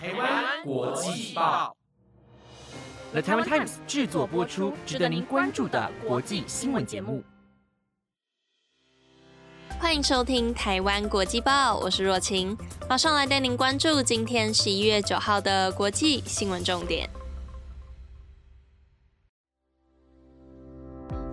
[0.00, 1.76] 台湾国际报
[3.10, 7.24] ，The Taiwan Times 制作播出，值得您关注的国际新闻节目。
[9.80, 12.56] 欢迎收听台湾国际报，我是若晴，
[12.88, 17.10] 马上来带您关注今天十一月九号的国际新闻重点。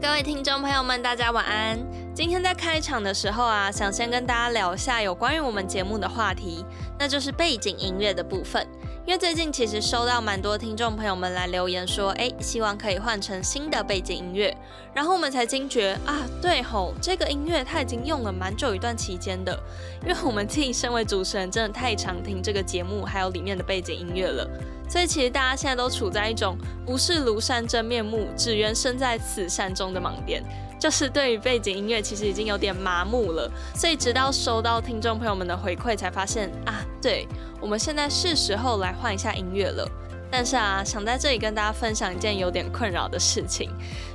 [0.00, 2.05] 各位听众朋友们，大家晚安。
[2.16, 6.64] 今天在开场的时候啊，想先跟大家聊一下有关于我们节目的话题，
[6.98, 8.66] 那就是背景音乐的部分。
[9.04, 14.56] 因为最近其实收到蛮多听众朋友们来留言说，哎，希望可以换成新的背景音乐，
[14.94, 19.54] 然后我们才惊觉啊，对吼，这个音乐它已经用了蛮久一段期间的，
[20.00, 24.48] 因为我们自己身为主持人，真的太常听这个节目还有里面的背景音乐了，
[24.88, 26.56] 所以其实大家现在都处在一种
[26.86, 30.42] 不是庐山真面目，只缘身在此山中的盲点。
[30.78, 37.26] 就是对于背景音乐，其实已经有点麻木了，所以直到收到听众朋友们的回馈，才发现啊，对
[37.60, 39.88] 我们现在是时候来换一下音乐了。
[40.30, 43.70] 但是啊，想在这里跟大家分享一件有点困扰的事情，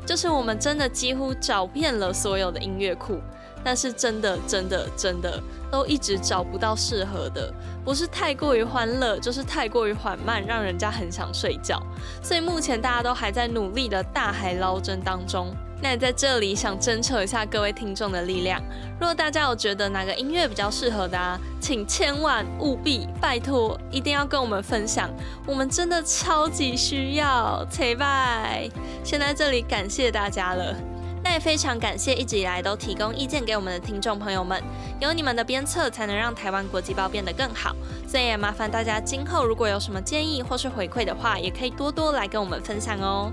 [0.05, 3.19] 就是我们真的几乎找遍了所有的音乐库。
[3.63, 5.39] 但是真的真的真的
[5.71, 7.53] 都一直找不到适合的，
[7.85, 11.79] 不是太过于欢乐，就是太过于缓慢，让人家很想睡觉。
[12.23, 15.55] 所以目前大家都还在努力的大海捞针当中。
[15.81, 18.61] 那也在这里想征求一下各位听众的力量，
[18.99, 25.09] 如果大家有觉得哪个音乐比较适合的啊，请千万务必拜托一定要跟我们分享，
[25.47, 27.65] 我们真的超级需要。
[27.81, 28.69] 拜拜！
[29.03, 30.75] 先在这里感谢大家了。
[31.23, 34.61] 那也非常感谢一直以来都提供意见给我们的听众朋友们，
[34.99, 37.75] 有你们的鞭策，才能让台湾国际报变得更好。
[38.07, 43.31] 所以也麻烦大家今后如果有什么建议或是回馈的话，也可以多多来跟我们分享哦。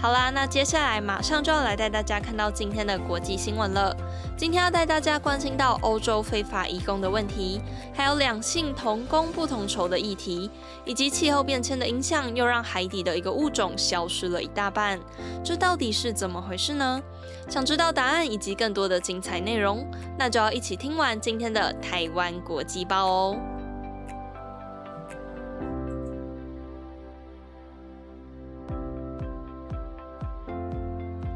[0.00, 3.92] 好啦，那接下来马上就要来带大家看到今天的国际新闻了。
[4.36, 7.60] 今天要带大家关心到欧洲非法移工的问题，
[7.92, 10.48] 还有两性同工不同酬的议题，
[10.84, 15.00] 以及气候变迁的影响，又让海底的一个物种消失了一大半。
[15.42, 17.02] 这到底是怎么回事呢？
[17.48, 19.84] 想知道答案以及更多的精彩内容，
[20.16, 23.36] 那就要一起听完今天的台湾国际报哦。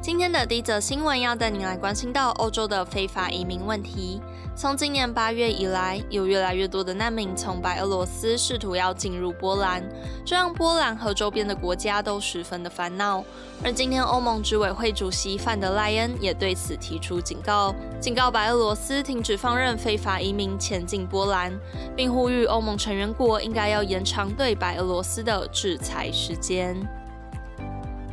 [0.02, 4.20] 今天的第一则新闻要带您来关心到欧洲的非法移民问题。
[4.56, 9.80] 从今年八月以来，有越来越多的难民从白俄罗斯试图要进入波兰，
[10.26, 13.22] 这让波兰和周边的国家都十分的烦恼。
[13.62, 21.56] 而今天，欧盟执委会主席范德赖恩也对此提出警告，警告白俄罗斯停止放任非法移民前进波兰，
[21.94, 26.76] 并呼吁欧盟成员国应该要延长对白俄罗斯的制裁时间。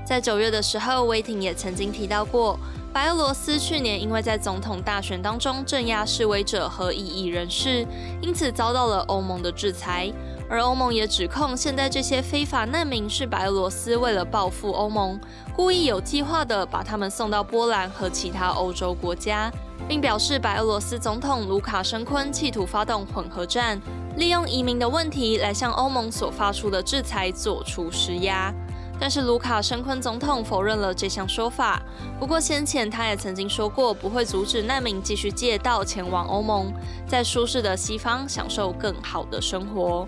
[0.10, 2.60] 在九月的时候，威霆也曾经提到过，
[2.92, 7.86] 白俄罗斯去年因为在总统大选当中镇压示威者和异议人士，
[8.20, 10.12] 因此遭到了欧盟的制裁。
[10.50, 15.20] 而欧盟也指控，现在这些非法难民是白俄罗斯为了报复欧盟，
[15.56, 19.52] 故意有计划的把他们送到波兰和其他欧洲国家，
[19.88, 23.80] 并表示白俄罗斯总统卢卡申昆企图发动混合战，
[24.18, 28.52] 利用移民的问题来向欧盟所发出的制裁做出施压。
[29.00, 31.82] 但是卢卡申昆总统否认了这项说法。
[32.20, 36.74] 不过先前他也曾经说过，不会阻止难民继续借道前往欧盟，
[37.08, 40.08] 在舒适的西方享受更好的生活。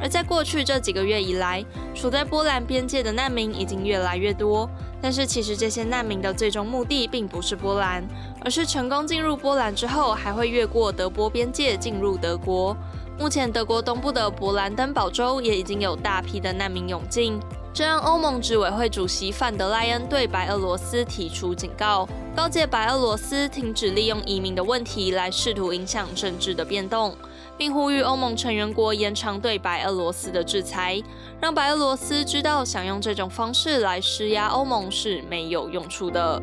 [0.00, 4.68] 而在过去这几个月以来，处在波兰边界的难民已经越来越多。
[5.00, 8.02] 但是其实这些难民的最终目的并不是波兰，
[8.44, 12.76] 而是成功进入波兰之后，还会越过德波边界进入德国。
[13.18, 17.38] 目前德国东部的勃兰登堡州也已经有大批的难民涌进。
[17.74, 22.06] 这让欧盟执委会主席范德莱恩对白俄罗斯提出警告，
[22.36, 27.16] 告诫白俄罗斯停止利用移民的问题来试图影响政治的变动，
[27.56, 31.02] 并呼吁欧盟成员国延长对白俄罗斯的制裁，
[31.40, 36.42] 让白俄罗斯知道想用这种方式来施压欧盟是没有用处的。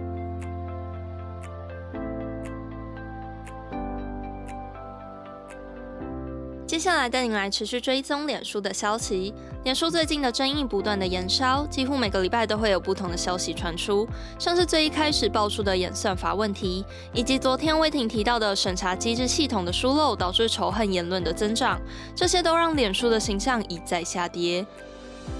[6.79, 9.33] 接下来带您来持续追踪脸书的消息。
[9.65, 14.07] 脸书最近的争议不断的延烧，几乎每个礼拜都会有不同的消息传出，
[14.39, 21.77] 像是最一开始爆出的演算法问题，以及昨天魏婷提到的审查机制系统的疏漏导致仇恨言论的增长，
[22.15, 24.65] 这些都让脸书的形象一再下跌。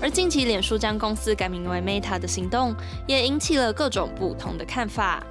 [0.01, 2.75] 而近期脸书将公司改名为 Meta 的行动，
[3.07, 5.23] 也引起了各种不同的看法。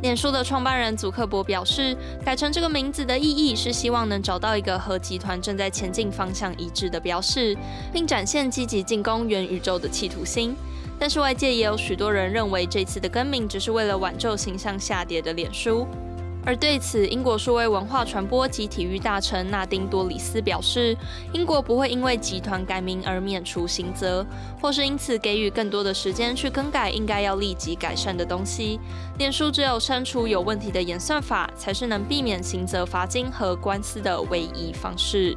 [0.00, 7.56] 脸书的创办人祖克伯表示，改成这个名字的意义是希望能找到一个和集团正在前进方向一致的标示，
[7.92, 10.54] 并展现积极进攻元宇宙的企图心。
[11.00, 15.86] 但是外界也有许多人认为，这次的更名只是为了挽救形象下跌的脸书。
[16.48, 20.96] 而对此，英国数位文化传播及体育大臣纳丁多里斯表示，
[21.34, 24.24] 英国不会因为集团改名而免除刑责，
[24.58, 28.80] 或是因此给予更多的时间去更改应该要立即改善的东西。
[29.18, 35.36] 脸书只有删除有问题的演算法，才是能避免刑责、罚金和官司的唯一方式。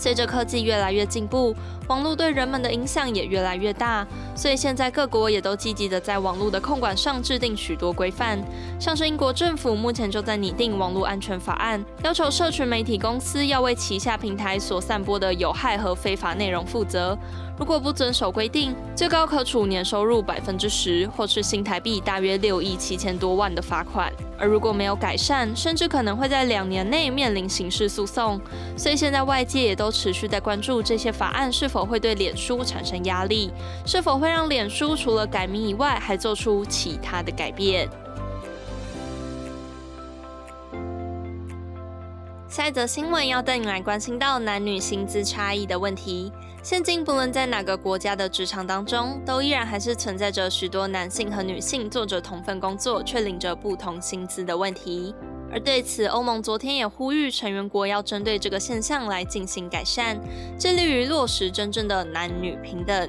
[0.00, 1.54] 随着科技越来越进步，
[1.86, 8.38] 网络对人们的影响也越来越大，所以现在各国也都积极的在网络的控管上制定许多规范。
[8.78, 17.18] 像是英国政府目前就在拟定网络安全法案，要求社群媒体公司要为旗下平台所散播的有害和非法内容负责。
[17.60, 24.10] 如果不遵守规定，最高可处年收入百分之十，或是新台币大约六亿七千多万的罚款。
[24.38, 28.40] 而如果没有改善，甚至可能会在两年内面临刑事诉讼。
[28.78, 33.52] 所以现在外界也都持续在关注这些法案是否会对脸书产生压力，
[33.84, 37.86] 是否会让脸书除了改名以外，还做出其他的改变。
[42.48, 46.32] 下一则新闻要带你来关心到男女薪资差异的问题。
[46.62, 55.14] 现今不论在哪个国家的职场当中，都依然还是存在着许多男性和女性做着同份工作却领着不同薪资的问题。
[55.50, 60.20] 而对此，欧盟昨天也呼吁成员国要针对这个现象来进行改善，
[60.58, 63.08] 致力于落实真正的男女平等。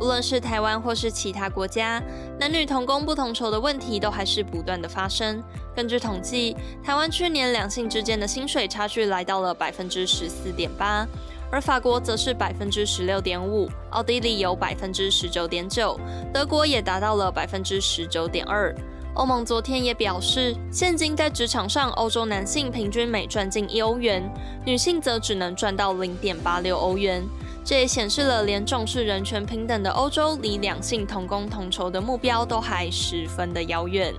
[0.00, 2.02] 无论是台湾或是其他国家，
[2.40, 5.40] 男女同工不同酬的问题都还是不断的发生。
[5.76, 11.06] 根据统计，台湾去年两性之间的薪水差距来到了百分之十四点八。
[11.54, 15.96] 而法国则是百分之十六点五，奥地利有百分之十九点九，
[16.32, 18.74] 德国也达到了百分之十九点二。
[19.14, 24.28] 欧盟昨天也表示，现今在职场上，欧洲男性平均每赚进一欧元，
[24.66, 27.22] 女性则只能赚到零点八六欧元。
[27.64, 34.12] 这也显示了，连重视人权平等的欧洲，离两性同工同酬的目标都还十分的遥远。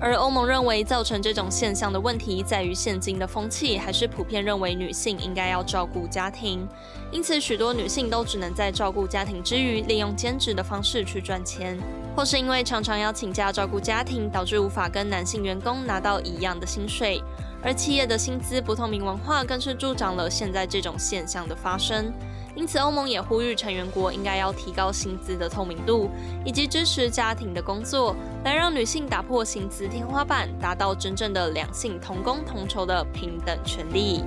[0.00, 6.66] 而欧盟认为，造成这种现象的问题在于现今的风气还是普遍认为女性应该要照顾家庭，
[7.12, 11.78] 因此许多女性都只能在照顾家庭之余，利用兼职的方式去赚钱，
[12.16, 17.22] 或是因为常常要请假照顾家庭，导致无法跟男性员工拿到一样的薪水。
[17.62, 22.10] 而企业的薪资不透明文化，更是助长了现在这种现象的发生。
[22.56, 26.10] 因此，欧盟也呼吁成员国应该要提高薪资的透明度，
[26.44, 28.14] 以及支持家庭的工作，
[28.44, 34.24] 来让女性打破薪资天花板，达到真正的两性同工同酬的平等权利。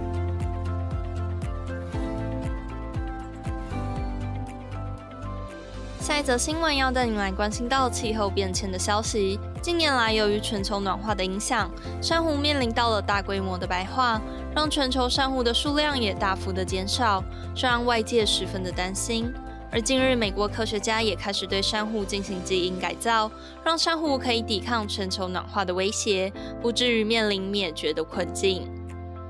[5.99, 9.39] 下一则新闻要带你来关心到气候变迁的消息。
[9.63, 11.71] 近年来，由于全球暖化的影响，
[12.01, 14.21] 珊瑚面临到了大规模的白化，
[14.53, 17.23] 让全球珊瑚的数量也大幅的减少，
[17.55, 19.33] 这让外界十分的担心。
[19.71, 23.31] 而近日，美国科学家也开始对珊瑚进行基因改造，
[23.63, 26.29] 让珊瑚可以抵抗全球暖化的威胁，
[26.61, 28.69] 不至于面临灭绝的困境。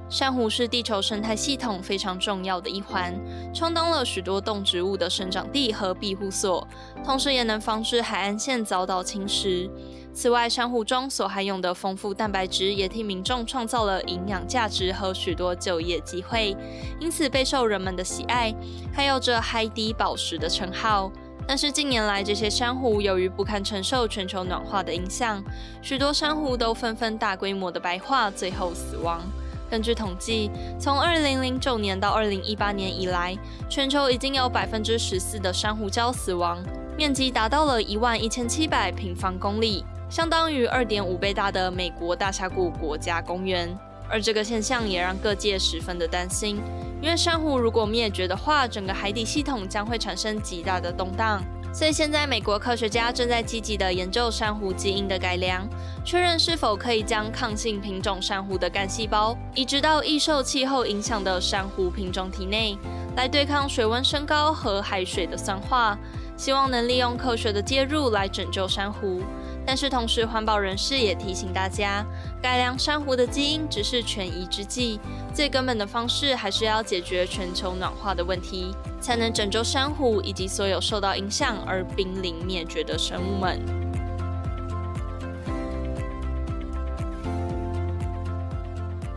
[0.10, 3.14] 珊瑚是地球生态系统非常重要的一环，
[3.54, 6.68] 充当了许多动植物的生长地和庇护所，
[7.04, 9.70] 同时也能防止海岸线遭到侵蚀。
[10.14, 16.56] 此外，珊瑚中所含有的丰富蛋白质也替民众创造了营养价值和许多就业机会，
[17.00, 18.54] 因此备受人们的喜爱，
[18.94, 21.12] 还有着“海底宝石”的称号。
[21.48, 25.44] 但是近年来，这些珊瑚由于不堪承受全球暖化的影响，
[25.82, 29.20] 许多珊瑚都纷纷大规模的白化，最后死亡。
[29.69, 33.38] 根据统计，从二零零九年到二零一八年以来，
[33.69, 36.63] 全球已经有百分之十四的珊瑚礁死亡，
[36.96, 43.75] 面积达到了一万一千七百平方公里，相当于二点五倍大的美国大峡谷国家公园。
[44.10, 46.62] 而这个现象也让各界十分的担心，
[47.01, 51.41] 因为珊瑚如果灭绝的话，整个海底系统将会产生极大的动荡。
[51.74, 55.68] 所以现在，美国科学家正在积极的研究珊瑚基因的改良，
[56.06, 62.77] 确认是否可以将抗性品种珊瑚的干细胞移植到易受气候影响的珊瑚品种体内，
[63.18, 65.98] 来对抗水温升高和海水的酸化，
[66.38, 69.24] 希望能利用科学的介入来拯救珊瑚。
[69.65, 72.05] 但是同时，环保人士也提醒大家，
[72.41, 75.00] 改良珊瑚的基因只是权宜之计，
[75.34, 83.60] 最根本的方式还是要解决全球暖化的问题，才能拯救珊瑚以及所有受到影响而濒临灭绝的生物们。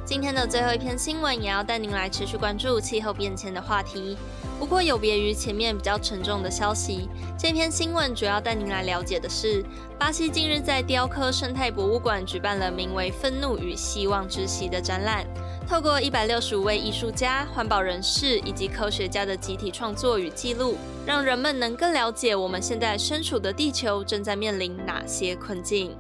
[0.04, 4.16] 今天的最后一篇新闻，也要带您来持续关注气候变迁的话题。
[4.58, 7.08] 不过有别于前面比较沉重的消息，
[7.38, 9.62] 这篇新闻主要带您来了解的是，
[9.98, 15.26] 巴西近日在雕刻生态博物馆举办了名为“愤怒与希望之息”的展览，
[15.68, 25.94] 透过一百六十五位艺术家、环保人士以及科学家的集体创作与记录，让人们能更了解我们现在身处的地球正在面临哪些困境。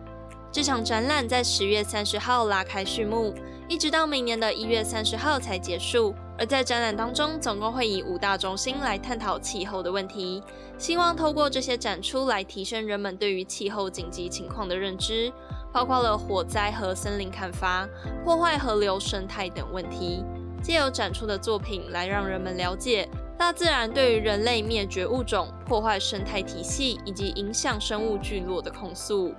[0.50, 3.34] 这场展览在十月三十号拉开序幕，
[3.68, 6.14] 一直到明年的一月三十号才结束。
[6.38, 10.42] 而在展览当中，总共会以五大中心来探讨气候的问题，
[10.76, 15.32] 希望透过这些展出来提升人们对于气候紧急情况的认知，
[15.72, 17.88] 包括了火灾和森林砍伐、
[18.24, 20.22] 破坏河流生态等问题。
[20.62, 29.32] 借由展出的作品来让人们了解大自然对于人类灭绝物种、破坏生态体系以及影响生物聚落的控诉。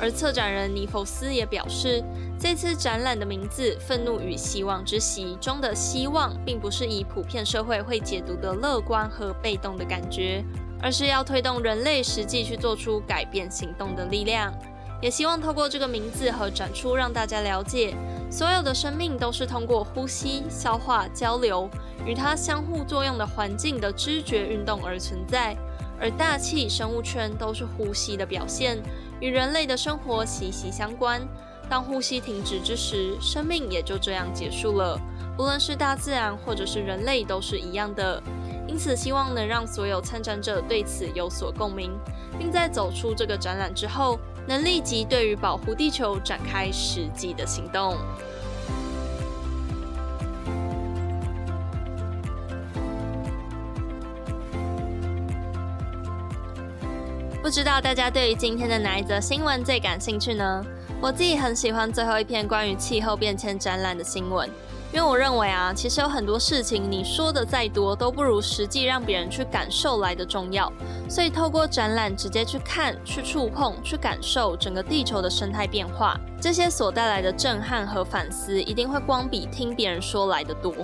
[0.00, 2.02] 而策展人尼弗斯也表示，
[2.38, 10.44] 这次展览的名字“愤怒与希望之席”中的希望，并不是以普遍社会会解读的乐观和被动的感觉，
[10.80, 14.52] 而是要推动人类实际去做出改变行动的力量。
[15.00, 17.94] 也希望透过这个名字和展出，让大家了解，
[18.30, 21.70] 所有的生命都是通过呼吸、消化、交流
[22.04, 25.56] 与它相互作用的环境的知觉运动而存在，
[26.00, 28.78] 而大气、生物圈都是呼吸的表现。
[29.20, 31.20] 与人类的生活息息相关。
[31.68, 34.98] 当呼吸停止之时，生命也就这样结束了。
[35.36, 38.22] 不论是大自然或者是人类，都是一样的。
[38.66, 41.90] 因此，希望能让所有参展者对此有所共鸣，
[42.38, 47.96] 并在走出这个展览之后，能立即对于保护地球展开实际的行动。
[57.48, 60.62] 不知道大家对于今天的哪一则新闻最感兴趣呢？
[61.00, 64.46] 我自己很喜欢最后一篇关于气候变迁展览的新闻，
[64.92, 70.70] 因为我认为啊，其实有很多事情你说的再多，都不如实际让别人去感受来的重要。
[71.08, 80.74] 所以透过展览直接去看、去触碰、去感受整个地球的生态变化，这些所带来的震撼和反思，一定会光比听别人说来的多。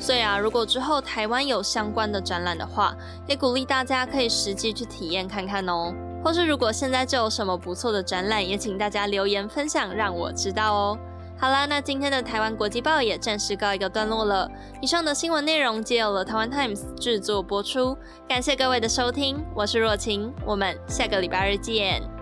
[0.00, 5.94] 所以啊，如果之后台湾有相关的展览的话，也鼓励大家可以实际去体验看看哦。
[6.24, 10.98] 或是如果现在就有什么不错的展览，也请大家留言分享，让我知道哦。
[11.36, 14.50] 好啦，那今天的台湾国际报也暂时告一个段落了。
[14.80, 17.94] 以上的新闻内容皆由了台湾 Times 制作播出，
[18.26, 22.13] 感谢各位的收听，我是若晴，我们下个礼拜日见。